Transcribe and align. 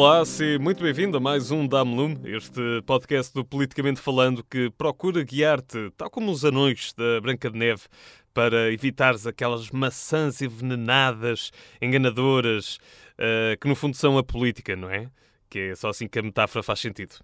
Olá, 0.00 0.24
seja 0.24 0.60
muito 0.60 0.80
bem-vindo 0.80 1.16
a 1.16 1.20
mais 1.20 1.50
um 1.50 1.66
Damlum, 1.66 2.14
este 2.22 2.60
podcast 2.86 3.34
do 3.34 3.44
Politicamente 3.44 4.00
Falando 4.00 4.44
que 4.44 4.70
procura 4.78 5.24
guiar-te, 5.24 5.90
tal 5.96 6.08
como 6.08 6.30
os 6.30 6.44
anões 6.44 6.92
da 6.92 7.20
Branca 7.20 7.50
de 7.50 7.58
Neve, 7.58 7.82
para 8.32 8.72
evitares 8.72 9.26
aquelas 9.26 9.72
maçãs 9.72 10.40
envenenadas, 10.40 11.50
enganadoras, 11.82 12.76
uh, 13.18 13.58
que 13.60 13.66
no 13.66 13.74
fundo 13.74 13.96
são 13.96 14.16
a 14.16 14.22
política, 14.22 14.76
não 14.76 14.88
é? 14.88 15.10
Que 15.48 15.70
é 15.70 15.74
só 15.74 15.88
assim 15.88 16.06
que 16.06 16.18
a 16.18 16.22
metáfora 16.22 16.62
faz 16.62 16.80
sentido. 16.80 17.16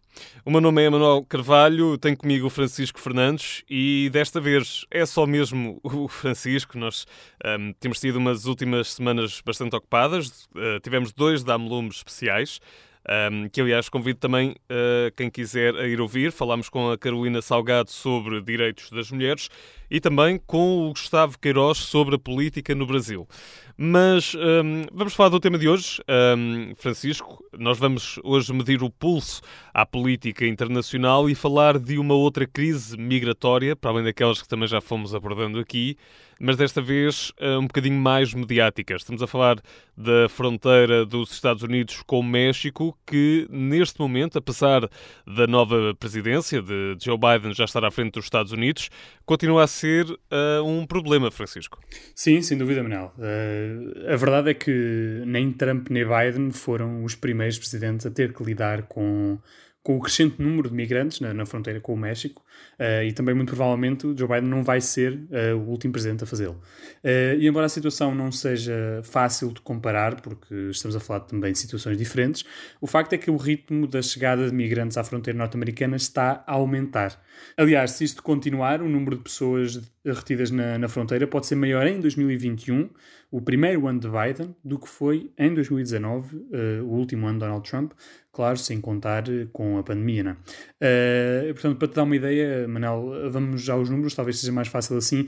O 0.45 0.50
meu 0.50 0.61
nome 0.61 0.82
é 0.82 0.91
Manuel 0.91 1.24
Carvalho, 1.29 1.98
tenho 1.98 2.16
comigo 2.16 2.46
o 2.46 2.50
Francisco 2.50 3.00
Fernandes 3.00 3.62
e 3.68 4.09
desta 4.12 4.41
vez 4.41 4.84
é 4.91 5.04
só 5.04 5.27
mesmo 5.27 5.80
o 5.84 6.09
Francisco. 6.09 6.78
Nós 6.78 7.06
um, 7.45 7.73
temos 7.74 8.00
tido 8.00 8.16
umas 8.16 8.47
últimas 8.47 8.92
semanas 8.92 9.41
bastante 9.45 9.77
ocupadas, 9.77 10.48
uh, 10.55 10.80
tivemos 10.83 11.12
dois 11.12 11.45
Damlumes 11.45 11.97
especiais. 11.97 12.60
Um, 13.06 13.50
que 13.50 13.60
aliás 13.60 13.91
convido 13.91 14.19
também 14.19 14.52
uh, 14.52 15.12
quem 15.14 15.28
quiser 15.28 15.75
a 15.75 15.86
ir 15.86 16.00
ouvir. 16.00 16.33
Falámos 16.33 16.70
com 16.70 16.91
a 16.91 16.97
Carolina 16.97 17.42
Salgado 17.42 17.91
sobre 17.91 18.41
direitos 18.41 18.88
das 18.88 19.11
mulheres 19.11 19.50
e 19.91 20.00
também 20.00 20.41
com 20.47 20.88
o 20.88 20.88
Gustavo 20.88 21.38
Queiroz 21.38 21.77
sobre 21.77 22.14
a 22.14 22.19
política 22.19 22.75
no 22.75 22.86
Brasil. 22.86 23.28
Mas 23.77 24.37
um, 24.37 24.84
vamos 24.92 25.14
falar 25.14 25.30
do 25.30 25.41
tema 25.41 25.59
de 25.59 25.69
hoje, 25.69 26.01
um, 26.38 26.74
Francisco. 26.77 27.45
Nós 27.59 27.77
vamos 27.77 28.20
hoje 28.23 28.52
medir 28.52 28.84
o 28.84 28.91
pulso 28.91 29.41
à 29.73 29.84
política 29.84 30.47
internacional 30.47 31.28
e 31.28 31.34
falar 31.34 31.80
de 31.80 31.98
uma 31.98 32.14
outra 32.14 32.47
crise 32.47 32.97
migratória, 32.97 33.74
para 33.74 33.91
além 33.91 34.05
daquelas 34.05 34.41
que 34.41 34.47
também 34.47 34.69
já 34.69 34.80
fomos 34.80 35.12
abordando 35.12 35.59
aqui, 35.59 35.97
mas 36.41 36.56
desta 36.56 36.80
vez 36.80 37.33
uh, 37.41 37.59
um 37.59 37.66
bocadinho 37.66 37.98
mais 37.98 38.33
mediáticas. 38.33 39.02
Estamos 39.02 39.22
a 39.22 39.27
falar 39.27 39.56
da 39.97 40.28
fronteira 40.28 41.05
dos 41.05 41.33
Estados 41.33 41.62
Unidos 41.62 42.02
com 42.06 42.20
o 42.20 42.22
México, 42.22 42.97
que 43.06 43.47
neste 43.50 43.98
momento, 44.00 44.39
apesar 44.39 44.89
da 45.27 45.47
nova 45.47 45.95
presidência 45.98 46.61
de 46.61 46.97
Joe 47.00 47.19
Biden 47.19 47.55
já 47.55 47.64
estar 47.64 47.84
à 47.84 47.91
frente 47.91 48.14
dos 48.14 48.25
Estados 48.25 48.52
Unidos, 48.52 48.89
continua 49.25 49.64
a 49.64 49.67
ser 49.67 50.06
uh, 50.11 50.64
um 50.64 50.86
problema, 50.86 51.30
Francisco. 51.30 51.80
Sim, 52.14 52.41
sem 52.42 52.58
dúvida, 52.58 52.83
Manel. 52.83 53.12
Uh, 53.19 53.64
a 54.09 54.17
verdade 54.17 54.51
é 54.51 54.55
que 54.55 55.23
nem 55.27 55.53
Trump 55.53 55.89
nem 55.91 56.05
Biden 56.05 56.51
foram 56.51 57.05
os 57.05 57.15
primeiros 57.15 57.59
presidentes 57.59 58.07
a 58.07 58.11
ter 58.11 58.33
que 58.33 58.43
lidar 58.43 58.83
com 58.83 59.39
com 59.84 59.98
o 59.98 60.01
crescente 60.01 60.41
número 60.41 60.70
de 60.70 60.75
migrantes 60.75 61.20
na, 61.20 61.34
na 61.34 61.45
fronteira 61.45 61.79
com 61.79 61.92
o 61.92 61.97
México 61.97 62.42
uh, 62.81 63.05
e 63.05 63.12
também 63.12 63.35
muito 63.35 63.48
provavelmente 63.48 64.15
Joe 64.19 64.27
Biden 64.27 64.48
não 64.48 64.65
vai 64.65 64.81
ser 64.81 65.12
uh, 65.12 65.59
o 65.59 65.69
último 65.69 65.92
presidente 65.92 66.25
a 66.25 66.27
fazê-lo. 66.27 66.59
Uh, 67.05 67.39
e 67.39 67.47
embora 67.47 67.67
a 67.67 67.69
situação 67.69 68.15
não 68.15 68.33
seja 68.33 69.03
fácil 69.05 69.53
de 69.53 69.61
comparar, 69.61 70.23
porque 70.23 70.55
estamos 70.70 70.97
a 70.97 71.01
falar 71.01 71.20
também 71.20 71.53
de 71.53 71.59
situações 71.59 71.98
diferentes, 71.98 72.47
o 72.81 72.87
facto 72.87 73.12
é 73.12 73.19
que 73.19 73.31
o 73.31 73.37
ritmo 73.37 73.87
da 73.87 74.01
chegada 74.01 74.48
de 74.48 74.55
migrantes 74.55 74.97
à 74.97 75.05
fronteira 75.05 75.39
norte-americana 75.39 75.97
está 75.97 76.42
a 76.47 76.55
aumentar. 76.55 77.23
Aliás, 77.55 77.91
se 77.91 78.05
isto 78.05 78.23
continuar, 78.23 78.81
o 78.81 78.89
número 78.89 79.19
de 79.19 79.23
pessoas 79.23 79.83
retidas 80.05 80.50
na, 80.50 80.78
na 80.78 80.88
fronteira 80.88 81.27
pode 81.27 81.47
ser 81.47 81.55
maior 81.55 81.86
em 81.86 82.00
2021, 82.00 82.91
o 83.30 83.41
primeiro 83.41 83.86
ano 83.86 84.00
de 84.00 84.08
Biden, 84.08 84.55
do 84.64 84.78
que 84.78 84.88
foi 84.88 85.30
em 85.38 85.55
2019, 85.55 86.46
o 86.83 86.94
último 86.94 87.27
ano 87.27 87.38
de 87.38 87.44
Donald 87.44 87.69
Trump, 87.69 87.92
claro, 88.34 88.58
sem 88.58 88.80
contar 88.80 89.24
com 89.52 89.78
a 89.78 89.83
pandemia. 89.83 90.36
Uh, 90.80 91.55
portanto, 91.55 91.78
para 91.78 91.88
te 91.88 91.94
dar 91.94 92.02
uma 92.02 92.16
ideia, 92.16 92.69
Manel, 92.69 93.30
vamos 93.30 93.62
já 93.62 93.74
aos 93.74 93.88
números, 93.88 94.14
talvez 94.14 94.38
seja 94.38 94.52
mais 94.52 94.69
fácil 94.69 94.96
assim. 94.96 95.22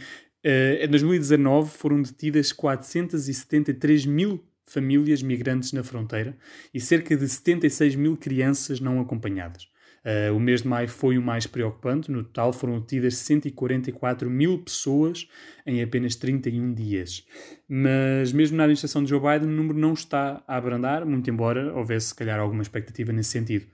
Uh, 0.44 0.82
em 0.82 0.88
2019 0.88 1.70
foram 1.70 2.02
detidas 2.02 2.52
473 2.52 4.06
mil 4.06 4.44
famílias 4.66 5.22
migrantes 5.22 5.72
na 5.72 5.82
fronteira 5.82 6.36
e 6.74 6.80
cerca 6.80 7.16
de 7.16 7.28
76 7.28 7.94
mil 7.94 8.16
crianças 8.16 8.80
não 8.80 9.00
acompanhadas. 9.00 9.68
Uh, 10.06 10.32
o 10.32 10.38
mês 10.38 10.62
de 10.62 10.68
maio 10.68 10.88
foi 10.88 11.18
o 11.18 11.22
mais 11.22 11.48
preocupante. 11.48 12.12
No 12.12 12.22
total 12.22 12.52
foram 12.52 12.78
detidas 12.78 13.16
144 13.16 14.30
mil 14.30 14.58
pessoas 14.58 15.28
em 15.66 15.82
apenas 15.82 16.14
31 16.14 16.72
dias. 16.72 17.26
Mas 17.68 18.32
mesmo 18.32 18.56
na 18.56 18.62
administração 18.62 19.02
de 19.02 19.10
Joe 19.10 19.18
Biden, 19.18 19.48
o 19.48 19.52
número 19.52 19.76
não 19.76 19.94
está 19.94 20.44
a 20.46 20.56
abrandar, 20.56 21.04
muito 21.04 21.28
embora 21.28 21.74
houvesse, 21.74 22.08
se 22.08 22.14
calhar, 22.14 22.38
alguma 22.38 22.62
expectativa 22.62 23.12
nesse 23.12 23.30
sentido. 23.30 23.66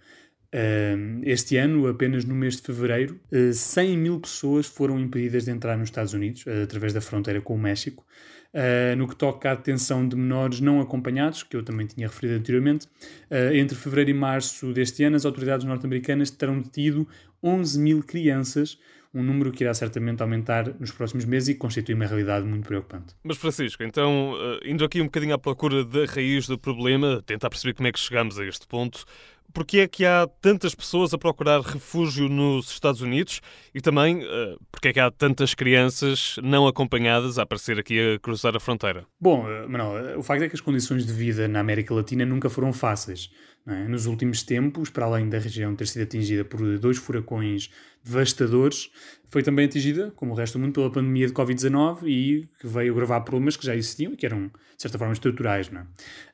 Uh, 0.55 1.21
este 1.23 1.59
ano, 1.59 1.87
apenas 1.87 2.25
no 2.25 2.35
mês 2.35 2.57
de 2.57 2.63
fevereiro, 2.63 3.21
uh, 3.31 3.51
eh, 3.51 3.53
100 3.53 3.99
mil 3.99 4.19
pessoas 4.19 4.67
foram 4.67 4.99
impedidas 4.99 5.45
de 5.45 5.51
entrar 5.51 5.77
nos 5.77 5.89
Estados 5.89 6.15
Unidos, 6.15 6.45
através 6.63 6.95
da 6.95 7.01
fronteira 7.03 7.43
com 7.43 7.55
o 7.55 7.59
México. 7.59 8.07
Uh, 8.55 8.95
no 8.97 9.09
que 9.09 9.17
toca 9.17 9.51
à 9.51 9.55
detenção 9.55 10.07
de 10.07 10.15
menores 10.15 10.61
não 10.61 10.79
acompanhados, 10.79 11.43
que 11.43 11.57
eu 11.57 11.63
também 11.63 11.87
tinha 11.87 12.07
referido 12.07 12.39
anteriormente, 12.39 12.87
uh, 13.31 13.55
entre 13.55 13.75
fevereiro 13.75 14.11
e 14.11 14.15
março 14.15 14.75
deste 14.75 15.03
ano, 15.05 15.17
as 15.17 15.25
autoridades 15.25 15.65
norte-americanas 15.65 16.31
terão 16.31 16.61
detido 16.61 17.09
11 17.43 17.81
mil 17.81 18.03
crianças, 18.03 18.79
um 19.15 19.23
número 19.23 19.53
que 19.53 19.65
irá 19.65 19.75
certamente 19.75 20.23
aumentar 20.23 20.73
nos 20.79 20.91
próximos 20.91 21.25
meses 21.25 21.51
e 21.51 21.55
constitui 21.55 21.95
uma 21.95 22.07
realidade 22.07 22.47
muito 22.47 22.67
preocupante. 22.67 23.15
Mas, 23.23 23.37
Francisco, 23.37 23.83
então, 23.83 24.33
uh, 24.33 24.61
indo 24.65 24.85
aqui 24.85 25.01
um 25.01 25.05
bocadinho 25.05 25.35
à 25.35 25.39
procura 25.39 25.85
da 25.85 26.05
raiz 26.05 26.47
do 26.47 26.59
problema, 26.59 27.23
tentar 27.25 27.51
perceber 27.51 27.75
como 27.75 27.89
é 27.89 27.93
que 27.93 27.99
chegamos 27.99 28.39
a 28.39 28.47
este 28.47 28.67
ponto, 28.67 29.05
porque 29.53 29.81
é 29.81 29.89
que 29.89 30.05
há 30.05 30.27
tantas 30.41 30.75
pessoas 30.75 31.13
a 31.13 31.19
procurar 31.19 31.61
refúgio 31.61 32.29
nos 32.29 32.71
Estados 32.71 33.01
Unidos 33.01 33.41
e 33.75 33.81
também 33.81 34.25
uh, 34.25 34.59
porque 34.71 34.89
é 34.89 34.93
que 34.93 35.01
há 35.01 35.11
tantas 35.11 35.55
crianças 35.55 36.37
não 36.43 36.67
acompanhadas 36.67 37.39
a 37.39 37.43
aparecer 37.43 37.79
aqui 37.79 38.15
a 38.15 38.19
cruzar 38.19 38.57
a 38.57 38.61
fronteira? 38.61 39.07
Bom, 39.21 39.45
uh, 39.45 39.69
Manuel, 39.69 40.19
o 40.19 40.23
facto 40.23 40.43
é 40.43 40.49
que 40.49 40.55
as 40.55 40.61
condições 40.61 41.07
de 41.07 41.13
vida 41.13 41.47
na 41.47 41.61
América 41.61 41.95
Latina 41.95 42.25
nunca 42.25 42.49
foram 42.49 42.73
fáceis. 42.73 43.31
É? 43.67 43.87
Nos 43.87 44.07
últimos 44.07 44.43
tempos, 44.43 44.91
para 44.91 45.05
além 45.05 45.29
da 45.29 45.39
região 45.39 45.75
ter 45.77 45.87
sido 45.87 46.03
atingida 46.03 46.45
por 46.45 46.79
dois 46.79 46.99
furacões 46.99 47.71
devastadores, 48.03 48.91
foi 49.31 49.41
também 49.43 49.67
atingida, 49.67 50.13
como 50.17 50.33
o 50.33 50.35
resto 50.35 50.59
do 50.59 50.63
mundo, 50.63 50.75
pela 50.75 50.91
pandemia 50.91 51.29
de 51.29 51.33
Covid-19 51.33 52.03
e 52.07 52.49
que 52.61 52.67
veio 52.67 52.93
agravar 52.93 53.25
problemas 53.25 53.57
que 53.57 53.65
já 53.65 53.77
existiam 53.77 54.13
e 54.13 54.17
que 54.17 54.27
eram, 54.27 54.49
de 54.49 54.83
certa 54.83 54.99
forma, 54.99 55.13
estruturais. 55.13 55.71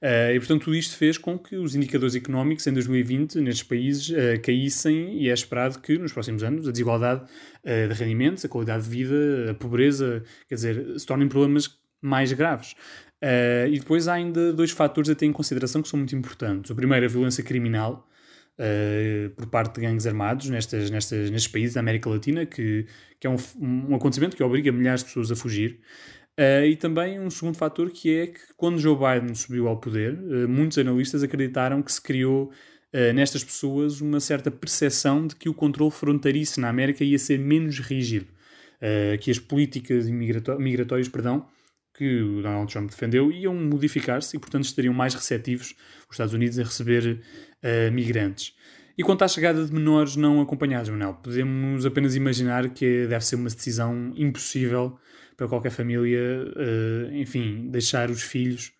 É? 0.00 0.32
uh, 0.32 0.34
e, 0.34 0.38
portanto, 0.38 0.64
tudo 0.64 0.74
isto 0.74 0.96
fez 0.96 1.18
com 1.18 1.38
que 1.38 1.56
os 1.56 1.74
indicadores 1.74 2.14
económicos 2.14 2.66
em 2.66 2.72
2020 2.72 3.40
nestes 3.42 3.62
países 3.62 4.08
uh, 4.08 4.40
caíssem 4.42 5.20
e 5.22 5.28
é 5.28 5.34
esperado 5.34 5.78
que, 5.80 5.98
nos 5.98 6.12
próximos 6.12 6.42
anos, 6.42 6.66
a 6.66 6.70
desigualdade 6.70 7.24
uh, 7.24 7.88
de 7.88 7.94
rendimentos, 7.94 8.42
a 8.46 8.48
qualidade 8.48 8.84
de 8.84 8.90
vida, 8.90 9.50
a 9.50 9.54
pobreza, 9.54 10.24
quer 10.48 10.54
dizer, 10.54 10.98
se 10.98 11.04
tornem 11.04 11.28
problemas 11.28 11.78
mais 12.00 12.32
graves. 12.32 12.74
Uh, 13.22 13.66
e 13.68 13.78
depois 13.80 14.06
há 14.06 14.14
ainda 14.14 14.52
dois 14.52 14.70
fatores 14.70 15.10
a 15.10 15.14
ter 15.14 15.26
em 15.26 15.32
consideração 15.32 15.82
que 15.82 15.88
são 15.88 15.98
muito 15.98 16.14
importantes. 16.14 16.70
O 16.70 16.74
primeiro, 16.74 17.04
a 17.04 17.08
violência 17.08 17.42
criminal 17.42 18.08
uh, 18.58 19.30
por 19.30 19.46
parte 19.46 19.74
de 19.74 19.80
gangues 19.80 20.06
armados 20.06 20.48
nestas, 20.48 20.88
nestas, 20.88 21.30
nestes 21.30 21.50
países 21.50 21.74
da 21.74 21.80
América 21.80 22.08
Latina, 22.08 22.46
que, 22.46 22.86
que 23.18 23.26
é 23.26 23.30
um, 23.30 23.36
um 23.60 23.94
acontecimento 23.96 24.36
que 24.36 24.42
obriga 24.42 24.70
milhares 24.70 25.00
de 25.00 25.06
pessoas 25.06 25.32
a 25.32 25.36
fugir. 25.36 25.80
Uh, 26.38 26.66
e 26.66 26.76
também 26.76 27.18
um 27.18 27.28
segundo 27.28 27.56
fator 27.56 27.90
que 27.90 28.16
é 28.16 28.26
que 28.28 28.40
quando 28.56 28.78
Joe 28.78 28.96
Biden 28.96 29.34
subiu 29.34 29.66
ao 29.66 29.76
poder, 29.76 30.16
muitos 30.48 30.78
analistas 30.78 31.24
acreditaram 31.24 31.82
que 31.82 31.92
se 31.92 32.00
criou 32.00 32.52
nestas 33.14 33.44
pessoas 33.44 34.00
uma 34.00 34.18
certa 34.18 34.50
percepção 34.50 35.26
de 35.26 35.36
que 35.36 35.46
o 35.48 35.52
controle 35.52 35.90
fronteiriço 35.90 36.58
na 36.58 36.70
América 36.70 37.04
ia 37.04 37.18
ser 37.18 37.38
menos 37.38 37.80
rígido, 37.80 38.28
que 39.20 39.30
as 39.30 39.38
políticas 39.38 40.08
migratórias 40.08 41.06
perdão, 41.08 41.46
que 41.98 42.22
o 42.22 42.40
Donald 42.40 42.72
Trump 42.72 42.88
defendeu 42.88 43.32
iam 43.32 43.52
modificar-se 43.52 44.36
e, 44.36 44.38
portanto, 44.38 44.64
estariam 44.64 44.94
mais 44.94 45.14
receptivos 45.14 45.74
os 46.08 46.14
Estados 46.14 46.32
Unidos 46.32 46.56
a 46.58 46.62
receber 46.62 47.20
uh, 47.62 47.92
migrantes. 47.92 48.54
E 48.96 49.02
quanto 49.02 49.22
à 49.22 49.28
chegada 49.28 49.64
de 49.64 49.72
menores 49.72 50.14
não 50.14 50.40
acompanhados, 50.40 50.88
Manuel, 50.88 51.14
podemos 51.14 51.84
apenas 51.84 52.14
imaginar 52.14 52.70
que 52.70 53.06
deve 53.06 53.24
ser 53.24 53.34
uma 53.34 53.48
decisão 53.48 54.12
impossível 54.16 54.96
para 55.36 55.48
qualquer 55.48 55.70
família, 55.70 56.20
uh, 56.20 57.14
enfim, 57.14 57.68
deixar 57.68 58.10
os 58.10 58.22
filhos 58.22 58.72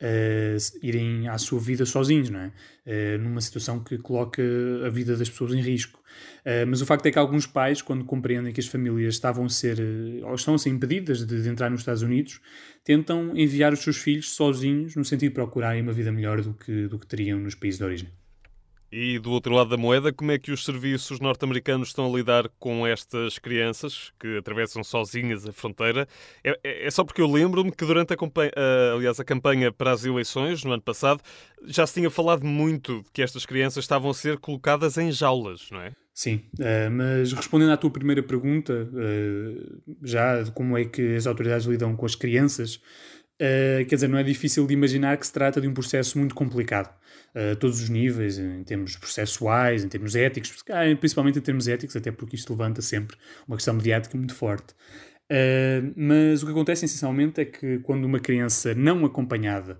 uh, 0.00 0.78
irem 0.82 1.28
à 1.28 1.38
sua 1.38 1.60
vida 1.60 1.84
sozinhos, 1.84 2.30
não 2.30 2.40
é? 2.40 2.52
Uh, 2.86 3.18
numa 3.18 3.40
situação 3.40 3.80
que 3.80 3.98
coloca 3.98 4.42
a 4.84 4.88
vida 4.88 5.16
das 5.16 5.28
pessoas 5.28 5.52
em 5.52 5.60
risco. 5.60 6.00
Uh, 6.40 6.66
mas 6.66 6.80
o 6.80 6.86
facto 6.86 7.06
é 7.06 7.10
que 7.10 7.18
alguns 7.18 7.46
pais, 7.46 7.82
quando 7.82 8.04
compreendem 8.04 8.52
que 8.52 8.60
as 8.60 8.66
famílias 8.66 9.14
estavam 9.14 9.44
a 9.44 9.48
ser, 9.48 9.78
ou 10.24 10.34
estão 10.34 10.54
a 10.54 10.58
ser 10.58 10.70
impedidas 10.70 11.24
de, 11.26 11.42
de 11.42 11.48
entrar 11.48 11.70
nos 11.70 11.80
Estados 11.80 12.02
Unidos, 12.02 12.40
tentam 12.84 13.36
enviar 13.36 13.72
os 13.72 13.80
seus 13.80 13.98
filhos 13.98 14.30
sozinhos, 14.30 14.96
no 14.96 15.04
sentido 15.04 15.30
de 15.30 15.34
procurarem 15.34 15.82
uma 15.82 15.92
vida 15.92 16.10
melhor 16.10 16.40
do 16.42 16.54
que, 16.54 16.86
do 16.86 16.98
que 16.98 17.06
teriam 17.06 17.38
nos 17.38 17.54
países 17.54 17.78
de 17.78 17.84
origem. 17.84 18.08
E 18.90 19.18
do 19.18 19.30
outro 19.30 19.54
lado 19.54 19.68
da 19.68 19.76
moeda, 19.76 20.12
como 20.12 20.32
é 20.32 20.38
que 20.38 20.50
os 20.50 20.64
serviços 20.64 21.20
norte-americanos 21.20 21.88
estão 21.88 22.10
a 22.10 22.16
lidar 22.16 22.48
com 22.58 22.86
estas 22.86 23.38
crianças 23.38 24.12
que 24.18 24.38
atravessam 24.38 24.82
sozinhas 24.82 25.46
a 25.46 25.52
fronteira? 25.52 26.08
É, 26.42 26.58
é, 26.64 26.86
é 26.86 26.90
só 26.90 27.04
porque 27.04 27.20
eu 27.20 27.30
lembro-me 27.30 27.70
que 27.70 27.84
durante 27.84 28.14
a, 28.14 28.94
aliás, 28.94 29.20
a 29.20 29.24
campanha 29.24 29.70
para 29.70 29.92
as 29.92 30.04
eleições, 30.06 30.64
no 30.64 30.72
ano 30.72 30.82
passado, 30.82 31.20
já 31.66 31.86
se 31.86 31.94
tinha 31.94 32.08
falado 32.08 32.46
muito 32.46 33.02
de 33.02 33.10
que 33.12 33.22
estas 33.22 33.44
crianças 33.44 33.84
estavam 33.84 34.10
a 34.10 34.14
ser 34.14 34.38
colocadas 34.38 34.96
em 34.96 35.12
jaulas, 35.12 35.68
não 35.70 35.82
é? 35.82 35.92
Sim, 36.14 36.40
uh, 36.58 36.90
mas 36.90 37.32
respondendo 37.32 37.70
à 37.70 37.76
tua 37.76 37.90
primeira 37.90 38.22
pergunta, 38.22 38.88
uh, 38.90 39.96
já 40.02 40.42
de 40.42 40.50
como 40.50 40.76
é 40.76 40.84
que 40.84 41.14
as 41.14 41.26
autoridades 41.26 41.66
lidam 41.66 41.94
com 41.94 42.06
as 42.06 42.14
crianças, 42.14 42.80
Uh, 43.40 43.86
quer 43.86 43.94
dizer, 43.94 44.08
não 44.08 44.18
é 44.18 44.24
difícil 44.24 44.66
de 44.66 44.74
imaginar 44.74 45.16
que 45.16 45.24
se 45.24 45.32
trata 45.32 45.60
de 45.60 45.68
um 45.68 45.72
processo 45.72 46.18
muito 46.18 46.34
complicado, 46.34 46.92
a 47.38 47.52
uh, 47.52 47.56
todos 47.56 47.80
os 47.80 47.88
níveis, 47.88 48.38
em 48.38 48.64
termos 48.64 48.96
processuais, 48.96 49.84
em 49.84 49.88
termos 49.88 50.16
éticos, 50.16 50.52
principalmente 50.98 51.38
em 51.38 51.42
termos 51.42 51.68
éticos, 51.68 51.94
até 51.94 52.10
porque 52.10 52.34
isto 52.34 52.52
levanta 52.52 52.82
sempre 52.82 53.16
uma 53.46 53.56
questão 53.56 53.74
mediática 53.74 54.16
muito 54.16 54.34
forte. 54.34 54.74
Uh, 55.30 55.92
mas 55.94 56.42
o 56.42 56.46
que 56.46 56.52
acontece 56.52 56.84
essencialmente 56.86 57.40
é 57.40 57.44
que 57.44 57.78
quando 57.80 58.04
uma 58.04 58.18
criança 58.18 58.74
não 58.74 59.04
acompanhada 59.04 59.78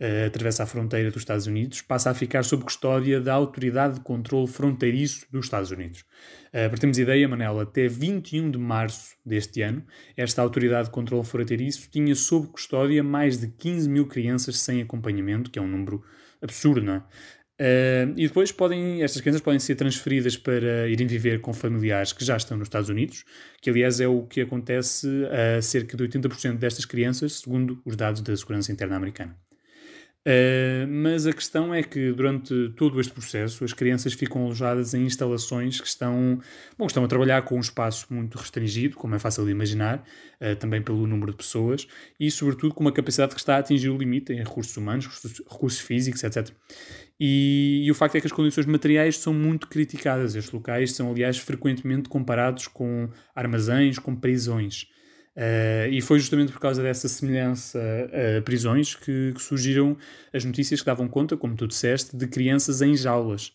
uh, 0.00 0.26
atravessa 0.26 0.62
a 0.62 0.66
fronteira 0.66 1.10
dos 1.10 1.22
Estados 1.22 1.46
Unidos, 1.46 1.82
passa 1.82 2.10
a 2.10 2.14
ficar 2.14 2.42
sob 2.42 2.64
custódia 2.64 3.20
da 3.20 3.34
Autoridade 3.34 3.94
de 3.94 4.00
Controlo 4.00 4.46
Fronteiriço 4.46 5.26
dos 5.30 5.46
Estados 5.46 5.70
Unidos. 5.70 6.00
Uh, 6.48 6.68
para 6.68 6.78
termos 6.78 6.98
ideia, 6.98 7.28
Manela, 7.28 7.62
até 7.62 7.88
21 7.88 8.50
de 8.50 8.58
março 8.58 9.16
deste 9.24 9.62
ano, 9.62 9.84
esta 10.16 10.42
Autoridade 10.42 10.86
de 10.86 10.92
Controlo 10.92 11.24
Fronteiriço 11.24 11.90
tinha 11.90 12.14
sob 12.14 12.48
custódia 12.48 13.02
mais 13.02 13.38
de 13.38 13.48
15 13.48 13.88
mil 13.88 14.06
crianças 14.06 14.58
sem 14.58 14.80
acompanhamento, 14.80 15.50
que 15.50 15.58
é 15.58 15.62
um 15.62 15.68
número 15.68 16.02
absurdo, 16.40 16.86
não 16.86 16.94
é? 16.94 17.02
Uh, 17.60 18.14
e 18.16 18.28
depois 18.28 18.52
podem, 18.52 19.02
estas 19.02 19.20
crianças 19.20 19.42
podem 19.42 19.58
ser 19.58 19.74
transferidas 19.74 20.36
para 20.36 20.88
irem 20.88 21.08
viver 21.08 21.40
com 21.40 21.52
familiares 21.52 22.12
que 22.12 22.24
já 22.24 22.36
estão 22.36 22.56
nos 22.56 22.66
Estados 22.66 22.88
Unidos, 22.88 23.24
que 23.60 23.68
aliás 23.68 23.98
é 23.98 24.06
o 24.06 24.22
que 24.22 24.40
acontece 24.40 25.08
a 25.56 25.60
cerca 25.60 25.96
de 25.96 26.04
80% 26.04 26.56
destas 26.56 26.84
crianças, 26.84 27.40
segundo 27.40 27.82
os 27.84 27.96
dados 27.96 28.20
da 28.20 28.36
Segurança 28.36 28.70
Interna 28.70 28.94
Americana. 28.94 29.36
Uh, 30.28 30.86
mas 30.86 31.26
a 31.26 31.32
questão 31.32 31.72
é 31.72 31.82
que 31.82 32.12
durante 32.12 32.68
todo 32.76 33.00
este 33.00 33.10
processo 33.10 33.64
as 33.64 33.72
crianças 33.72 34.12
ficam 34.12 34.44
alojadas 34.44 34.92
em 34.92 35.06
instalações 35.06 35.80
que 35.80 35.86
estão, 35.86 36.38
bom, 36.76 36.84
estão 36.84 37.02
a 37.02 37.08
trabalhar 37.08 37.40
com 37.42 37.56
um 37.56 37.60
espaço 37.60 38.06
muito 38.10 38.36
restringido, 38.36 38.94
como 38.94 39.14
é 39.14 39.18
fácil 39.18 39.46
de 39.46 39.52
imaginar, 39.52 40.04
uh, 40.38 40.54
também 40.56 40.82
pelo 40.82 41.06
número 41.06 41.30
de 41.30 41.38
pessoas, 41.38 41.88
e 42.20 42.30
sobretudo 42.30 42.74
com 42.74 42.82
uma 42.82 42.92
capacidade 42.92 43.34
que 43.34 43.40
está 43.40 43.56
a 43.56 43.60
atingir 43.60 43.88
o 43.88 43.96
limite 43.96 44.30
em 44.34 44.36
recursos 44.36 44.76
humanos, 44.76 45.06
recursos, 45.06 45.42
recursos 45.50 45.80
físicos, 45.80 46.22
etc. 46.22 46.50
E, 47.18 47.84
e, 47.86 47.90
o 47.90 47.94
facto 47.94 48.16
é 48.16 48.20
que 48.20 48.26
as 48.26 48.32
condições 48.32 48.66
materiais 48.66 49.16
são 49.16 49.32
muito 49.32 49.66
criticadas. 49.66 50.34
Estes 50.34 50.52
locais 50.52 50.92
são, 50.92 51.10
aliás, 51.10 51.38
frequentemente 51.38 52.06
comparados 52.06 52.68
com 52.68 53.08
armazéns, 53.34 53.98
com 53.98 54.14
prisões. 54.14 54.86
Uh, 55.38 55.86
e 55.92 56.02
foi 56.02 56.18
justamente 56.18 56.50
por 56.50 56.58
causa 56.58 56.82
dessa 56.82 57.06
semelhança 57.06 57.78
a 57.78 58.42
prisões 58.42 58.96
que, 58.96 59.32
que, 59.32 59.40
surgiram 59.40 59.96
as 60.34 60.44
notícias 60.44 60.80
que 60.80 60.86
davam 60.86 61.06
conta, 61.06 61.36
como 61.36 61.54
tu 61.54 61.68
disseste, 61.68 62.16
de 62.16 62.26
crianças 62.26 62.82
em 62.82 62.96
jaulas. 62.96 63.52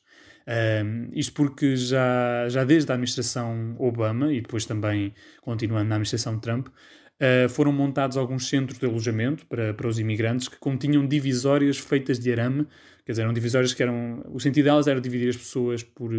Uh, 0.47 1.09
isto 1.11 1.33
porque 1.33 1.75
já, 1.75 2.47
já 2.47 2.63
desde 2.63 2.89
a 2.89 2.95
administração 2.95 3.75
Obama 3.77 4.31
e 4.31 4.39
depois 4.39 4.65
também 4.65 5.13
continuando 5.41 5.89
na 5.89 5.95
administração 5.95 6.39
Trump, 6.39 6.67
uh, 6.67 7.49
foram 7.49 7.73
montados 7.73 8.15
alguns 8.15 8.47
centros 8.47 8.79
de 8.79 8.85
alojamento 8.85 9.45
para, 9.45 9.73
para 9.73 9.87
os 9.87 9.99
imigrantes 9.99 10.47
que 10.47 10.57
continham 10.57 11.05
divisórias 11.05 11.77
feitas 11.77 12.17
de 12.17 12.31
arame, 12.31 12.65
quer 13.05 13.11
dizer, 13.11 13.23
eram 13.23 13.33
divisórias 13.33 13.73
que 13.73 13.83
eram. 13.83 14.23
O 14.31 14.39
sentido 14.39 14.63
delas 14.65 14.87
era 14.87 15.01
dividir 15.01 15.27
as 15.27 15.37
pessoas 15.37 15.83
por 15.83 16.13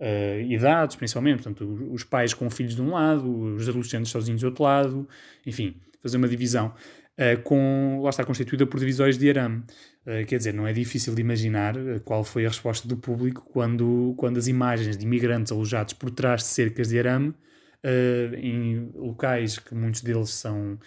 uh, 0.00 0.40
idades, 0.40 0.96
principalmente, 0.96 1.42
portanto, 1.42 1.88
os 1.92 2.02
pais 2.02 2.34
com 2.34 2.48
filhos 2.50 2.74
de 2.74 2.82
um 2.82 2.92
lado, 2.92 3.54
os 3.54 3.68
adolescentes 3.68 4.10
sozinhos 4.10 4.40
do 4.40 4.46
outro 4.46 4.64
lado, 4.64 5.08
enfim, 5.46 5.76
fazer 6.02 6.16
uma 6.16 6.28
divisão. 6.28 6.72
Uh, 7.20 7.40
com, 7.42 8.00
lá 8.02 8.08
está 8.08 8.24
constituída 8.24 8.66
por 8.66 8.80
divisórios 8.80 9.18
de 9.18 9.28
arame. 9.28 9.62
Uh, 10.06 10.24
quer 10.26 10.38
dizer, 10.38 10.54
não 10.54 10.66
é 10.66 10.72
difícil 10.72 11.14
de 11.14 11.20
imaginar 11.20 11.74
qual 12.02 12.24
foi 12.24 12.46
a 12.46 12.48
resposta 12.48 12.88
do 12.88 12.96
público 12.96 13.46
quando, 13.52 14.14
quando 14.16 14.38
as 14.38 14.46
imagens 14.46 14.96
de 14.96 15.04
imigrantes 15.04 15.52
alojados 15.52 15.92
por 15.92 16.10
trás 16.10 16.40
de 16.40 16.46
cercas 16.46 16.88
de 16.88 16.98
arame, 16.98 17.28
uh, 17.28 18.34
em 18.36 18.90
locais 18.94 19.58
que 19.58 19.74
muitos 19.74 20.00
deles 20.00 20.30
são 20.30 20.78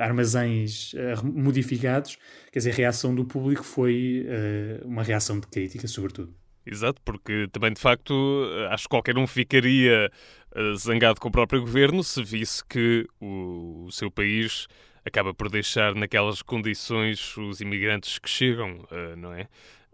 armazéns 0.00 0.94
modificados, 1.22 2.18
quer 2.50 2.58
dizer, 2.58 2.72
a 2.72 2.74
reação 2.74 3.14
do 3.14 3.24
público 3.24 3.62
foi 3.62 4.26
uma 4.84 5.02
reação 5.02 5.38
de 5.38 5.46
crítica, 5.46 5.86
sobretudo. 5.86 6.41
Exato, 6.64 7.00
porque 7.04 7.48
também 7.50 7.72
de 7.72 7.80
facto 7.80 8.14
acho 8.70 8.84
que 8.84 8.88
qualquer 8.90 9.18
um 9.18 9.26
ficaria 9.26 10.10
eh, 10.54 10.74
zangado 10.76 11.18
com 11.18 11.28
o 11.28 11.30
próprio 11.30 11.60
governo 11.60 12.04
se 12.04 12.22
visse 12.22 12.62
que 12.64 13.06
o, 13.20 13.86
o 13.86 13.92
seu 13.92 14.10
país 14.10 14.66
acaba 15.04 15.32
por 15.32 15.48
deixar 15.48 15.94
naquelas 15.94 16.42
condições 16.42 17.36
os 17.36 17.60
imigrantes 17.60 18.18
que 18.18 18.28
chegam, 18.28 18.86
eh, 18.90 19.16
não 19.16 19.32
é? 19.32 19.48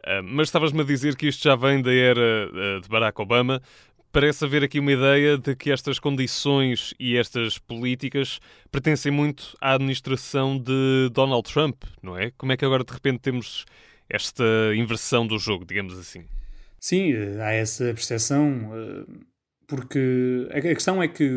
Eh, 0.05 0.23
mas 0.23 0.49
estavas-me 0.49 0.81
a 0.81 0.85
dizer 0.85 1.17
que 1.17 1.29
isto 1.29 1.44
já 1.44 1.55
vem 1.55 1.81
da 1.81 1.93
era 1.93 2.50
de 2.82 2.88
Barack 2.88 3.21
Obama. 3.21 3.62
Parece 4.11 4.44
haver 4.44 4.64
aqui 4.64 4.81
uma 4.81 4.93
ideia 4.93 5.38
de 5.38 5.55
que 5.55 5.71
estas 5.71 5.99
condições 5.99 6.93
e 6.99 7.17
estas 7.17 7.59
políticas 7.59 8.41
pertencem 8.73 9.12
muito 9.12 9.56
à 9.61 9.75
administração 9.75 10.59
de 10.59 11.11
Donald 11.12 11.50
Trump, 11.53 11.85
não 12.03 12.17
é? 12.17 12.32
Como 12.37 12.50
é 12.50 12.56
que 12.56 12.64
agora 12.64 12.82
de 12.82 12.93
repente 12.93 13.21
temos 13.21 13.64
esta 14.09 14.44
inversão 14.75 15.26
do 15.26 15.38
jogo, 15.38 15.64
digamos 15.64 15.97
assim? 15.99 16.25
Sim, 16.81 17.13
eh, 17.13 17.41
há 17.43 17.53
essa 17.53 17.85
percepção, 17.87 18.71
eh, 18.75 19.07
porque 19.67 20.49
a 20.51 20.61
questão 20.61 21.03
é 21.03 21.09
que 21.09 21.29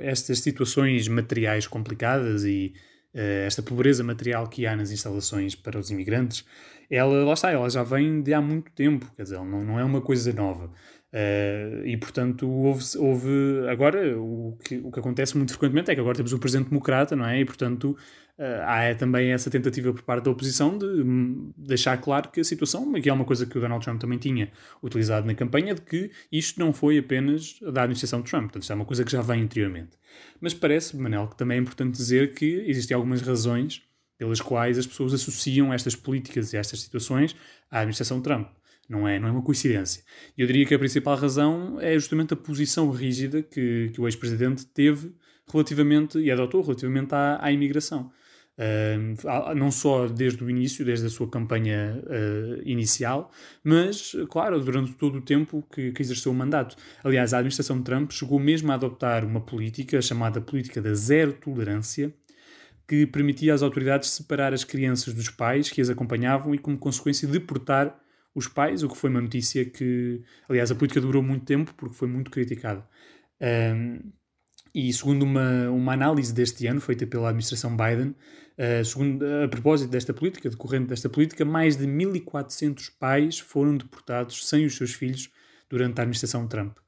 estas 0.00 0.40
situações 0.40 1.08
materiais 1.08 1.66
complicadas 1.66 2.44
e 2.44 2.74
eh, 3.14 3.44
esta 3.46 3.62
pobreza 3.62 4.02
material 4.04 4.48
que 4.48 4.66
há 4.66 4.76
nas 4.76 4.90
instalações 4.90 5.54
para 5.54 5.78
os 5.78 5.90
imigrantes, 5.90 6.44
ela, 6.90 7.24
lá 7.24 7.32
está, 7.34 7.50
ela 7.50 7.68
já 7.70 7.82
vem 7.82 8.22
de 8.22 8.34
há 8.34 8.40
muito 8.40 8.70
tempo, 8.72 9.10
quer 9.16 9.22
dizer, 9.22 9.36
não, 9.38 9.64
não 9.64 9.78
é 9.78 9.84
uma 9.84 10.00
coisa 10.02 10.32
nova. 10.32 10.70
Uh, 11.12 11.84
e 11.84 11.94
portanto 11.98 12.48
houve, 12.48 12.82
houve 12.96 13.68
agora 13.68 14.18
o 14.18 14.56
que, 14.64 14.78
o 14.78 14.90
que 14.90 14.98
acontece 14.98 15.36
muito 15.36 15.52
frequentemente 15.52 15.90
é 15.90 15.94
que 15.94 16.00
agora 16.00 16.16
temos 16.16 16.32
o 16.32 16.38
presidente 16.38 16.70
democrata 16.70 17.14
não 17.14 17.26
é? 17.26 17.38
E 17.38 17.44
portanto 17.44 17.94
uh, 18.38 18.62
há 18.64 18.94
também 18.94 19.30
essa 19.30 19.50
tentativa 19.50 19.92
por 19.92 20.00
parte 20.04 20.24
da 20.24 20.30
oposição 20.30 20.78
de 20.78 20.86
um, 20.86 21.52
deixar 21.54 21.98
claro 21.98 22.30
que 22.30 22.40
a 22.40 22.44
situação 22.44 22.90
que 22.94 23.10
é 23.10 23.12
uma 23.12 23.26
coisa 23.26 23.44
que 23.44 23.58
o 23.58 23.60
Donald 23.60 23.84
Trump 23.84 24.00
também 24.00 24.18
tinha 24.18 24.50
utilizado 24.82 25.26
na 25.26 25.34
campanha 25.34 25.74
de 25.74 25.82
que 25.82 26.10
isto 26.32 26.58
não 26.58 26.72
foi 26.72 26.96
apenas 26.96 27.60
da 27.60 27.82
administração 27.82 28.22
de 28.22 28.30
Trump. 28.30 28.44
Portanto 28.44 28.62
isto 28.62 28.72
é 28.72 28.74
uma 28.74 28.86
coisa 28.86 29.04
que 29.04 29.12
já 29.12 29.20
vem 29.20 29.42
anteriormente. 29.42 29.98
Mas 30.40 30.54
parece 30.54 30.96
Manel 30.96 31.28
que 31.28 31.36
também 31.36 31.58
é 31.58 31.60
importante 31.60 31.94
dizer 31.94 32.32
que 32.32 32.64
existem 32.66 32.94
algumas 32.94 33.20
razões 33.20 33.82
pelas 34.16 34.40
quais 34.40 34.78
as 34.78 34.86
pessoas 34.86 35.12
associam 35.12 35.74
estas 35.74 35.94
políticas 35.94 36.54
e 36.54 36.56
estas 36.56 36.80
situações 36.80 37.36
à 37.70 37.80
administração 37.80 38.16
de 38.16 38.22
Trump 38.22 38.48
não 38.88 39.06
é, 39.06 39.18
não 39.18 39.28
é 39.28 39.30
uma 39.30 39.42
coincidência. 39.42 40.02
Eu 40.36 40.46
diria 40.46 40.66
que 40.66 40.74
a 40.74 40.78
principal 40.78 41.16
razão 41.16 41.78
é 41.80 41.94
justamente 41.94 42.34
a 42.34 42.36
posição 42.36 42.90
rígida 42.90 43.42
que, 43.42 43.90
que 43.92 44.00
o 44.00 44.06
ex-presidente 44.06 44.66
teve 44.66 45.12
relativamente, 45.50 46.18
e 46.18 46.30
adotou 46.30 46.62
relativamente 46.62 47.14
à, 47.14 47.38
à 47.42 47.52
imigração. 47.52 48.10
Uh, 48.58 49.54
não 49.54 49.70
só 49.70 50.06
desde 50.06 50.44
o 50.44 50.50
início, 50.50 50.84
desde 50.84 51.06
a 51.06 51.08
sua 51.08 51.28
campanha 51.28 52.02
uh, 52.04 52.62
inicial, 52.64 53.30
mas, 53.64 54.14
claro, 54.28 54.60
durante 54.60 54.92
todo 54.92 55.18
o 55.18 55.22
tempo 55.22 55.66
que, 55.72 55.90
que, 55.90 56.02
exerceu 56.02 56.30
o 56.30 56.34
mandato. 56.34 56.76
Aliás, 57.02 57.32
a 57.32 57.38
administração 57.38 57.78
de 57.78 57.84
Trump 57.84 58.12
chegou 58.12 58.38
mesmo 58.38 58.70
a 58.70 58.74
adoptar 58.74 59.24
uma 59.24 59.40
política 59.40 60.02
chamada 60.02 60.38
política 60.38 60.82
da 60.82 60.92
zero 60.92 61.32
tolerância, 61.32 62.12
que 62.86 63.06
permitia 63.06 63.54
às 63.54 63.62
autoridades 63.62 64.10
separar 64.10 64.52
as 64.52 64.64
crianças 64.64 65.14
dos 65.14 65.30
pais 65.30 65.70
que 65.70 65.80
as 65.80 65.88
acompanhavam 65.88 66.54
e, 66.54 66.58
como 66.58 66.76
consequência, 66.76 67.26
deportar 67.26 67.98
os 68.34 68.48
pais, 68.48 68.82
o 68.82 68.88
que 68.88 68.96
foi 68.96 69.10
uma 69.10 69.20
notícia 69.20 69.64
que, 69.64 70.22
aliás, 70.48 70.70
a 70.70 70.74
política 70.74 71.00
durou 71.00 71.22
muito 71.22 71.44
tempo 71.44 71.74
porque 71.74 71.94
foi 71.94 72.08
muito 72.08 72.30
criticada. 72.30 72.86
Um, 73.40 74.12
e 74.74 74.92
segundo 74.92 75.22
uma, 75.22 75.68
uma 75.70 75.92
análise 75.92 76.32
deste 76.32 76.66
ano 76.66 76.80
feita 76.80 77.06
pela 77.06 77.28
administração 77.28 77.76
Biden, 77.76 78.14
uh, 78.58 78.84
segundo, 78.84 79.24
a 79.44 79.48
propósito 79.48 79.90
desta 79.90 80.14
política, 80.14 80.48
decorrente 80.48 80.86
desta 80.86 81.10
política, 81.10 81.44
mais 81.44 81.76
de 81.76 81.86
1.400 81.86 82.90
pais 82.98 83.38
foram 83.38 83.76
deportados 83.76 84.48
sem 84.48 84.64
os 84.64 84.74
seus 84.74 84.94
filhos 84.94 85.28
durante 85.68 85.98
a 85.98 86.02
administração 86.02 86.46
Trump. 86.48 86.78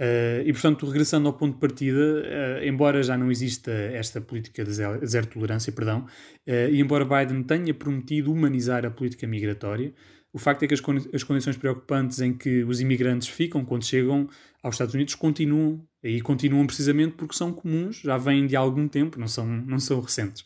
Uh, 0.00 0.42
e, 0.44 0.52
portanto, 0.52 0.86
regressando 0.86 1.26
ao 1.26 1.34
ponto 1.34 1.54
de 1.54 1.60
partida, 1.60 1.98
uh, 1.98 2.64
embora 2.64 3.02
já 3.02 3.16
não 3.18 3.30
exista 3.32 3.72
esta 3.72 4.20
política 4.20 4.64
de 4.64 4.72
zero, 4.72 5.04
zero 5.04 5.26
tolerância, 5.26 5.72
perdão, 5.72 6.06
e 6.46 6.80
embora 6.80 7.04
Biden 7.04 7.42
tenha 7.42 7.72
prometido 7.72 8.32
humanizar 8.32 8.84
a 8.84 8.90
política 8.90 9.26
migratória, 9.26 9.92
o 10.34 10.38
facto 10.38 10.64
é 10.64 10.66
que 10.66 10.74
as, 10.74 10.82
as 11.14 11.22
condições 11.22 11.56
preocupantes 11.56 12.20
em 12.20 12.34
que 12.34 12.64
os 12.64 12.80
imigrantes 12.80 13.28
ficam 13.28 13.64
quando 13.64 13.84
chegam 13.84 14.28
aos 14.60 14.74
Estados 14.74 14.92
Unidos 14.92 15.14
continuam, 15.14 15.80
e 16.02 16.20
continuam 16.20 16.66
precisamente 16.66 17.14
porque 17.16 17.36
são 17.36 17.52
comuns, 17.52 18.00
já 18.00 18.18
vêm 18.18 18.44
de 18.44 18.56
algum 18.56 18.88
tempo, 18.88 19.20
não 19.20 19.28
são, 19.28 19.46
não 19.46 19.78
são 19.78 20.00
recentes. 20.00 20.42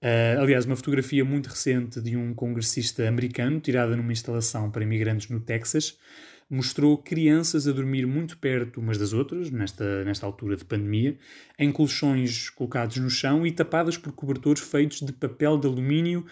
Uh, 0.00 0.38
aliás, 0.40 0.64
uma 0.64 0.76
fotografia 0.76 1.24
muito 1.24 1.48
recente 1.48 2.00
de 2.00 2.16
um 2.16 2.32
congressista 2.34 3.08
americano, 3.08 3.58
tirada 3.58 3.96
numa 3.96 4.12
instalação 4.12 4.70
para 4.70 4.84
imigrantes 4.84 5.28
no 5.28 5.40
Texas, 5.40 5.98
mostrou 6.48 6.96
crianças 6.96 7.66
a 7.66 7.72
dormir 7.72 8.06
muito 8.06 8.38
perto 8.38 8.78
umas 8.78 8.96
das 8.96 9.12
outras, 9.12 9.50
nesta, 9.50 10.04
nesta 10.04 10.24
altura 10.24 10.56
de 10.56 10.64
pandemia, 10.64 11.18
em 11.58 11.72
colchões 11.72 12.48
colocados 12.50 12.98
no 12.98 13.10
chão 13.10 13.44
e 13.44 13.50
tapadas 13.50 13.98
por 13.98 14.12
cobertores 14.12 14.62
feitos 14.62 15.00
de 15.00 15.12
papel 15.12 15.58
de 15.58 15.66
alumínio 15.66 16.24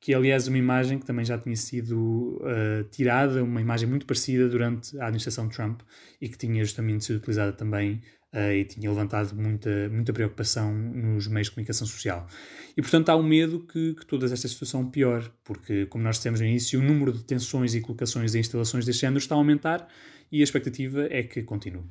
que 0.00 0.14
é 0.14 0.16
aliás 0.16 0.48
uma 0.48 0.56
imagem 0.56 0.98
que 0.98 1.04
também 1.04 1.24
já 1.24 1.38
tinha 1.38 1.54
sido 1.54 2.40
uh, 2.40 2.82
tirada, 2.90 3.44
uma 3.44 3.60
imagem 3.60 3.86
muito 3.86 4.06
parecida 4.06 4.48
durante 4.48 4.98
a 4.98 5.04
administração 5.04 5.46
de 5.46 5.54
Trump 5.54 5.82
e 6.20 6.28
que 6.28 6.38
tinha 6.38 6.64
justamente 6.64 7.04
sido 7.04 7.16
utilizada 7.16 7.52
também 7.52 8.00
uh, 8.32 8.50
e 8.50 8.64
tinha 8.64 8.88
levantado 8.88 9.34
muita, 9.36 9.90
muita 9.90 10.10
preocupação 10.12 10.72
nos 10.72 11.26
meios 11.28 11.48
de 11.48 11.54
comunicação 11.54 11.86
social. 11.86 12.26
E 12.74 12.80
portanto 12.80 13.10
há 13.10 13.16
um 13.16 13.22
medo 13.22 13.60
que, 13.60 13.94
que 13.94 14.06
toda 14.06 14.24
esta 14.24 14.48
situação 14.48 14.90
pior, 14.90 15.30
porque 15.44 15.84
como 15.86 16.02
nós 16.02 16.16
dissemos 16.16 16.40
no 16.40 16.46
início, 16.46 16.80
o 16.80 16.82
número 16.82 17.12
de 17.12 17.22
tensões 17.22 17.74
e 17.74 17.80
colocações 17.82 18.34
em 18.34 18.40
instalações 18.40 18.86
deste 18.86 19.02
género 19.02 19.18
está 19.18 19.34
a 19.34 19.38
aumentar 19.38 19.86
e 20.32 20.40
a 20.40 20.44
expectativa 20.44 21.08
é 21.10 21.22
que 21.22 21.42
continue. 21.42 21.84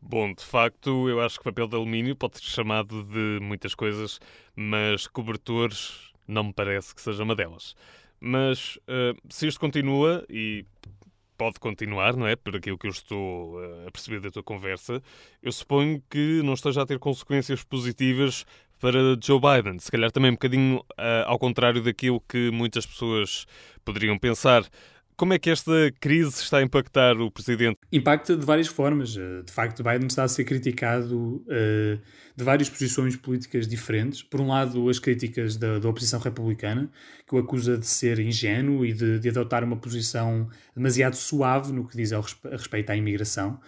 Bom, 0.00 0.32
de 0.32 0.44
facto, 0.44 1.08
eu 1.08 1.20
acho 1.20 1.38
que 1.38 1.44
papel 1.44 1.66
de 1.66 1.74
alumínio 1.74 2.14
pode 2.14 2.38
ser 2.38 2.44
chamado 2.44 3.02
de 3.02 3.40
muitas 3.42 3.74
coisas, 3.74 4.20
mas 4.54 5.08
cobertores 5.08 6.08
não 6.28 6.44
me 6.44 6.52
parece 6.52 6.94
que 6.94 7.00
seja 7.00 7.24
uma 7.24 7.34
delas. 7.34 7.74
Mas 8.20 8.76
uh, 8.76 9.16
se 9.28 9.46
isto 9.46 9.58
continua, 9.58 10.24
e 10.28 10.64
pode 11.38 11.60
continuar, 11.60 12.16
não 12.16 12.26
é? 12.26 12.34
Por 12.36 12.56
aquilo 12.56 12.76
que 12.76 12.88
eu 12.88 12.90
estou 12.90 13.62
eh, 13.62 13.86
a 13.86 13.90
perceber 13.92 14.20
da 14.20 14.28
tua 14.28 14.42
conversa, 14.42 15.00
eu 15.40 15.52
suponho 15.52 16.02
que 16.10 16.42
não 16.42 16.54
esteja 16.54 16.82
a 16.82 16.86
ter 16.86 16.98
consequências 16.98 17.62
positivas 17.62 18.44
para 18.80 19.16
Joe 19.22 19.40
Biden. 19.40 19.78
Se 19.78 19.90
calhar 19.90 20.10
também 20.10 20.32
um 20.32 20.34
bocadinho 20.34 20.78
uh, 20.78 21.24
ao 21.26 21.38
contrário 21.38 21.80
daquilo 21.80 22.20
que 22.28 22.50
muitas 22.50 22.84
pessoas 22.84 23.46
poderiam 23.84 24.18
pensar. 24.18 24.64
Como 25.18 25.32
é 25.32 25.38
que 25.38 25.50
esta 25.50 25.72
crise 25.98 26.40
está 26.40 26.58
a 26.58 26.62
impactar 26.62 27.20
o 27.20 27.28
presidente? 27.28 27.76
Impacta 27.90 28.36
de 28.36 28.46
várias 28.46 28.68
formas. 28.68 29.16
Eh, 29.16 29.42
de 29.44 29.50
facto, 29.50 29.82
Biden 29.82 30.06
está 30.06 30.22
a 30.22 30.28
ser 30.28 30.44
criticado 30.44 31.42
uh, 31.44 32.00
de 32.36 32.44
várias 32.44 32.70
posições 32.70 33.16
políticas 33.16 33.66
diferentes. 33.66 34.22
Por 34.22 34.40
um 34.40 34.46
lado, 34.46 34.88
as 34.88 35.00
críticas 35.00 35.56
da, 35.56 35.80
da 35.80 35.88
oposição 35.88 36.20
republicana, 36.20 36.88
que 37.26 37.34
o 37.34 37.38
acusa 37.38 37.76
de 37.76 37.84
ser 37.84 38.20
ingênuo 38.20 38.86
e 38.86 38.92
de, 38.92 39.18
de 39.18 39.28
adotar 39.28 39.64
uma 39.64 39.76
posição 39.76 40.48
demasiado 40.72 41.16
suave 41.16 41.72
no 41.72 41.84
que 41.84 41.96
diz 41.96 42.12
ao 42.12 42.24
a 42.44 42.50
respeito 42.50 42.90
à 42.90 42.96
imigração. 42.96 43.58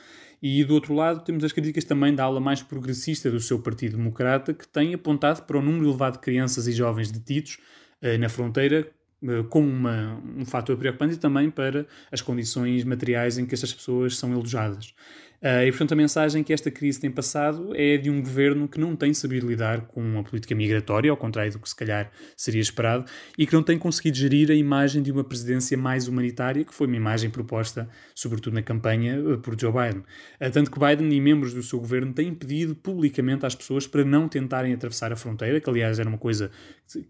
E 0.40 0.62
do 0.62 0.73
outro 0.75 0.95
lado, 0.95 1.25
temos 1.25 1.42
as 1.42 1.50
críticas 1.50 1.83
também 1.83 2.14
da 2.14 2.23
ala 2.23 2.38
mais 2.38 2.62
progressista 2.62 3.28
do 3.28 3.40
seu 3.40 3.59
Partido 3.59 3.97
Democrata, 3.97 4.54
que 4.54 4.69
tem 4.69 4.95
apontado 4.95 5.42
para 5.42 5.59
o 5.59 5.62
número 5.62 5.88
elevado 5.88 6.12
de 6.12 6.21
crianças 6.21 6.69
e 6.69 6.73
jovens 6.73 7.11
detidos 7.11 7.59
uh, 8.04 8.16
na 8.21 8.28
fronteira 8.28 8.88
eh, 9.23 9.45
como 9.49 9.69
uma, 9.69 10.21
um 10.37 10.45
fator 10.45 10.77
preocupante 10.77 11.15
e 11.15 11.19
também 11.19 11.50
para 11.50 11.87
as 12.11 12.21
condições 12.21 12.85
materiais 12.85 13.39
em 13.39 13.47
que 13.47 13.55
estas 13.55 13.73
pessoas 13.73 14.17
são 14.17 14.33
alojadas. 14.33 14.95
Uh, 15.43 15.65
e, 15.67 15.71
portanto, 15.71 15.93
a 15.93 15.97
mensagem 15.97 16.45
que 16.45 16.53
esta 16.53 16.71
crise 16.71 17.01
tem 17.01 17.11
passado 17.11 17.75
é 17.75 17.97
de 17.97 18.11
um 18.11 18.21
governo 18.21 18.69
que 18.69 18.79
não 18.79 18.95
tem 18.95 19.15
sabido 19.15 19.49
lidar 19.49 19.81
com 19.87 20.19
a 20.19 20.23
política 20.23 20.55
migratória, 20.55 21.11
ao 21.11 21.17
contrário 21.17 21.51
do 21.51 21.59
que 21.59 21.69
se 21.69 21.75
calhar 21.75 22.11
seria 22.37 22.61
esperado, 22.61 23.07
e 23.39 23.47
que 23.47 23.55
não 23.55 23.63
tem 23.63 23.79
conseguido 23.79 24.19
gerir 24.19 24.51
a 24.51 24.55
imagem 24.55 25.03
de 25.03 25.11
uma 25.11 25.25
presidência 25.25 25.79
mais 25.79 26.09
humanitária, 26.09 26.63
que 26.63 26.75
foi 26.75 26.87
uma 26.87 26.97
imagem 26.97 27.31
proposta, 27.31 27.89
sobretudo 28.15 28.53
na 28.53 28.63
campanha, 28.63 29.19
uh, 29.19 29.39
por 29.39 29.59
Joe 29.59 29.73
Biden. 29.73 30.03
Uh, 30.41 30.51
tanto 30.53 30.71
que 30.71 30.79
Biden 30.79 31.11
e 31.11 31.21
membros 31.21 31.55
do 31.55 31.63
seu 31.63 31.79
governo 31.79 32.13
têm 32.13 32.35
pedido 32.35 32.75
publicamente 32.75 33.47
às 33.47 33.55
pessoas 33.55 33.87
para 33.87 34.05
não 34.05 34.29
tentarem 34.29 34.75
atravessar 34.75 35.11
a 35.11 35.17
fronteira, 35.17 35.59
que 35.59 35.71
aliás 35.71 35.99
era 35.99 36.09
uma 36.09 36.19
coisa 36.19 36.51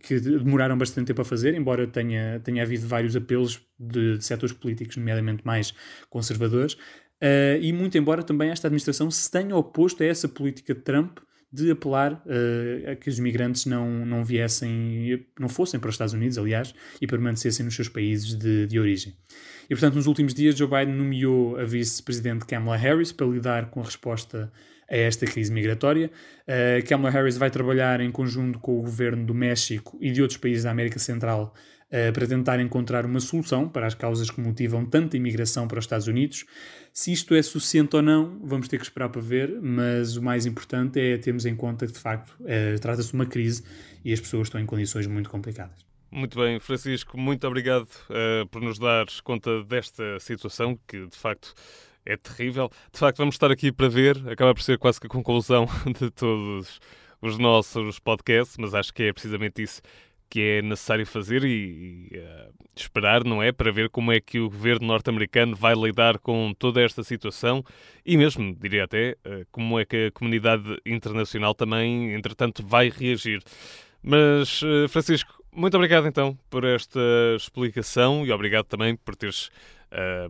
que 0.06 0.20
demoraram 0.20 0.78
bastante 0.78 1.08
tempo 1.08 1.22
a 1.22 1.24
fazer, 1.24 1.54
embora 1.54 1.84
tenha, 1.86 2.38
tenha 2.44 2.62
havido 2.62 2.86
vários 2.86 3.16
apelos 3.16 3.60
de, 3.76 4.18
de 4.18 4.24
setores 4.24 4.54
políticos, 4.54 4.96
nomeadamente 4.96 5.44
mais 5.44 5.74
conservadores. 6.08 6.76
Uh, 7.22 7.60
e 7.60 7.72
muito 7.72 7.98
embora 7.98 8.22
também 8.22 8.50
esta 8.50 8.66
administração 8.66 9.10
se 9.10 9.30
tenha 9.30 9.54
oposto 9.54 10.02
a 10.02 10.06
essa 10.06 10.26
política 10.26 10.74
de 10.74 10.80
Trump 10.80 11.18
de 11.52 11.70
apelar 11.70 12.14
uh, 12.14 12.90
a 12.90 12.96
que 12.96 13.10
os 13.10 13.18
imigrantes 13.18 13.66
não, 13.66 14.06
não 14.06 14.24
viessem, 14.24 15.26
não 15.38 15.48
fossem 15.48 15.80
para 15.80 15.88
os 15.88 15.94
Estados 15.94 16.14
Unidos, 16.14 16.38
aliás, 16.38 16.72
e 17.00 17.06
permanecessem 17.06 17.64
nos 17.64 17.74
seus 17.74 17.88
países 17.88 18.34
de, 18.34 18.66
de 18.66 18.78
origem. 18.78 19.14
E, 19.64 19.74
portanto, 19.74 19.96
nos 19.96 20.06
últimos 20.06 20.32
dias, 20.32 20.56
Joe 20.56 20.68
Biden 20.68 20.94
nomeou 20.94 21.56
a 21.56 21.64
vice-presidente 21.64 22.46
Kamala 22.46 22.76
Harris 22.76 23.12
para 23.12 23.26
lidar 23.26 23.70
com 23.70 23.80
a 23.80 23.84
resposta 23.84 24.50
a 24.88 24.96
esta 24.96 25.26
crise 25.26 25.52
migratória. 25.52 26.10
Uh, 26.42 26.86
Kamala 26.88 27.10
Harris 27.10 27.36
vai 27.36 27.50
trabalhar 27.50 28.00
em 28.00 28.10
conjunto 28.10 28.58
com 28.60 28.78
o 28.78 28.82
governo 28.82 29.26
do 29.26 29.34
México 29.34 29.98
e 30.00 30.10
de 30.10 30.22
outros 30.22 30.38
países 30.38 30.64
da 30.64 30.70
América 30.70 30.98
Central 30.98 31.54
para 32.14 32.26
tentar 32.26 32.60
encontrar 32.60 33.04
uma 33.04 33.18
solução 33.18 33.68
para 33.68 33.86
as 33.86 33.94
causas 33.94 34.30
que 34.30 34.40
motivam 34.40 34.86
tanta 34.86 35.16
imigração 35.16 35.66
para 35.66 35.78
os 35.78 35.84
Estados 35.84 36.06
Unidos. 36.06 36.44
Se 36.92 37.12
isto 37.12 37.34
é 37.34 37.42
suficiente 37.42 37.96
ou 37.96 38.02
não, 38.02 38.38
vamos 38.44 38.68
ter 38.68 38.78
que 38.78 38.84
esperar 38.84 39.08
para 39.08 39.20
ver, 39.20 39.60
mas 39.60 40.16
o 40.16 40.22
mais 40.22 40.46
importante 40.46 41.00
é 41.00 41.18
termos 41.18 41.46
em 41.46 41.54
conta 41.54 41.86
que, 41.86 41.92
de 41.92 41.98
facto, 41.98 42.30
uh, 42.40 42.78
trata-se 42.80 43.10
de 43.10 43.14
uma 43.14 43.26
crise 43.26 43.62
e 44.04 44.12
as 44.12 44.20
pessoas 44.20 44.48
estão 44.48 44.60
em 44.60 44.66
condições 44.66 45.06
muito 45.06 45.30
complicadas. 45.30 45.84
Muito 46.10 46.36
bem, 46.38 46.58
Francisco, 46.58 47.16
muito 47.16 47.46
obrigado 47.46 47.86
uh, 48.08 48.46
por 48.50 48.60
nos 48.60 48.78
dar 48.78 49.06
conta 49.22 49.62
desta 49.62 50.18
situação 50.18 50.78
que, 50.86 51.06
de 51.06 51.16
facto, 51.16 51.54
é 52.04 52.16
terrível. 52.16 52.70
De 52.92 52.98
facto, 52.98 53.18
vamos 53.18 53.36
estar 53.36 53.50
aqui 53.50 53.70
para 53.70 53.88
ver, 53.88 54.16
acaba 54.28 54.52
por 54.52 54.62
ser 54.62 54.76
quase 54.78 55.00
que 55.00 55.06
a 55.06 55.10
conclusão 55.10 55.66
de 55.86 56.10
todos 56.10 56.80
os 57.22 57.38
nossos 57.38 58.00
podcasts, 58.00 58.56
mas 58.58 58.74
acho 58.74 58.92
que 58.92 59.04
é 59.04 59.12
precisamente 59.12 59.62
isso 59.62 59.80
que 60.30 60.40
é 60.40 60.62
necessário 60.62 61.04
fazer 61.04 61.44
e, 61.44 62.08
e 62.12 62.18
uh, 62.18 62.54
esperar, 62.74 63.24
não 63.24 63.42
é? 63.42 63.50
Para 63.50 63.72
ver 63.72 63.90
como 63.90 64.12
é 64.12 64.20
que 64.20 64.38
o 64.38 64.48
governo 64.48 64.86
norte-americano 64.86 65.56
vai 65.56 65.74
lidar 65.74 66.18
com 66.20 66.54
toda 66.56 66.80
esta 66.80 67.02
situação 67.02 67.64
e 68.06 68.16
mesmo, 68.16 68.54
diria 68.54 68.84
até, 68.84 69.16
uh, 69.26 69.44
como 69.50 69.78
é 69.78 69.84
que 69.84 70.06
a 70.06 70.10
comunidade 70.12 70.80
internacional 70.86 71.52
também, 71.52 72.14
entretanto, 72.14 72.64
vai 72.64 72.88
reagir. 72.88 73.42
Mas, 74.00 74.62
uh, 74.62 74.88
Francisco, 74.88 75.42
muito 75.52 75.76
obrigado 75.76 76.06
então 76.06 76.38
por 76.48 76.64
esta 76.64 77.00
explicação 77.36 78.24
e 78.24 78.30
obrigado 78.30 78.66
também 78.66 78.94
por 78.96 79.16
teres 79.16 79.50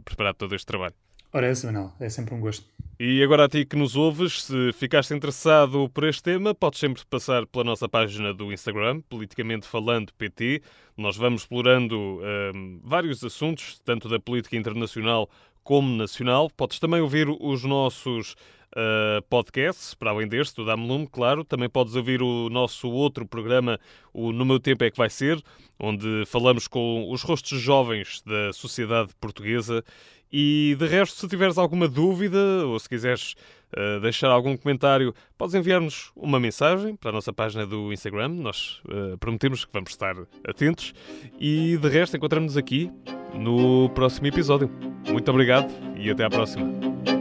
preparado 0.06 0.36
todo 0.36 0.54
este 0.54 0.64
trabalho. 0.64 0.94
Ora, 1.32 1.46
é, 1.46 1.52
Manuel, 1.64 1.92
é 2.00 2.08
sempre 2.08 2.34
um 2.34 2.40
gosto. 2.40 2.66
E 2.98 3.22
agora 3.22 3.44
a 3.44 3.48
ti 3.48 3.64
que 3.64 3.76
nos 3.76 3.96
ouves, 3.96 4.42
se 4.42 4.72
ficaste 4.74 5.14
interessado 5.14 5.88
por 5.88 6.04
este 6.04 6.22
tema, 6.22 6.54
podes 6.54 6.80
sempre 6.80 7.02
passar 7.08 7.46
pela 7.46 7.64
nossa 7.64 7.88
página 7.88 8.34
do 8.34 8.52
Instagram, 8.52 9.00
Politicamente 9.08 9.66
Falando 9.66 10.12
PT. 10.14 10.60
Nós 10.96 11.16
vamos 11.16 11.42
explorando 11.42 12.20
um, 12.54 12.80
vários 12.82 13.24
assuntos, 13.24 13.80
tanto 13.84 14.08
da 14.08 14.18
política 14.18 14.56
internacional 14.56 15.30
como 15.62 15.96
nacional. 15.96 16.50
Podes 16.50 16.78
também 16.78 17.00
ouvir 17.00 17.28
os 17.28 17.64
nossos 17.64 18.34
uh, 18.76 19.22
podcasts, 19.28 19.94
para 19.94 20.10
além 20.10 20.28
deste, 20.28 20.56
do 20.56 20.64
Dame 20.64 20.86
Lume, 20.86 21.06
claro. 21.06 21.44
Também 21.44 21.68
podes 21.68 21.94
ouvir 21.94 22.22
o 22.22 22.48
nosso 22.50 22.90
outro 22.90 23.26
programa, 23.26 23.78
o 24.12 24.32
No 24.32 24.44
Meu 24.44 24.60
Tempo 24.60 24.84
é 24.84 24.90
que 24.90 24.96
vai 24.96 25.10
ser, 25.10 25.42
onde 25.78 26.24
falamos 26.26 26.66
com 26.68 27.10
os 27.10 27.22
rostos 27.22 27.60
jovens 27.60 28.22
da 28.26 28.52
sociedade 28.52 29.10
portuguesa 29.20 29.84
e 30.32 30.76
de 30.78 30.86
resto, 30.86 31.16
se 31.16 31.28
tiveres 31.28 31.58
alguma 31.58 31.88
dúvida 31.88 32.38
ou 32.64 32.78
se 32.78 32.88
quiseres 32.88 33.34
uh, 33.76 34.00
deixar 34.00 34.28
algum 34.28 34.56
comentário, 34.56 35.12
podes 35.36 35.54
enviar-nos 35.54 36.12
uma 36.14 36.38
mensagem 36.38 36.94
para 36.94 37.10
a 37.10 37.12
nossa 37.12 37.32
página 37.32 37.66
do 37.66 37.92
Instagram. 37.92 38.28
Nós 38.28 38.80
uh, 38.86 39.18
prometemos 39.18 39.64
que 39.64 39.72
vamos 39.72 39.90
estar 39.90 40.14
atentos. 40.46 40.94
E 41.38 41.76
de 41.76 41.88
resto, 41.88 42.16
encontramos-nos 42.16 42.56
aqui 42.56 42.90
no 43.34 43.90
próximo 43.90 44.28
episódio. 44.28 44.70
Muito 45.08 45.28
obrigado 45.30 45.68
e 45.96 46.10
até 46.10 46.24
à 46.24 46.30
próxima. 46.30 47.19